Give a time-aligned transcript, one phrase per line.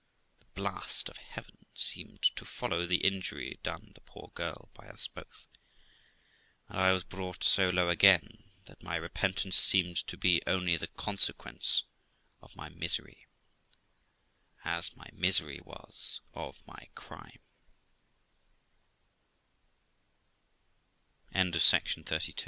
[0.39, 5.05] The blast of Heaven seemed to follow the injury done the poor girl by us
[5.07, 5.45] both,
[6.67, 10.87] and I was brought so low again, that my repentance seemed to be only the
[10.87, 11.83] consequence
[12.41, 13.27] of my misery,
[14.65, 16.87] as my misery was of my